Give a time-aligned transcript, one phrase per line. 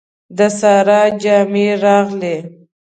[0.37, 2.35] د سارا جامې راغلې.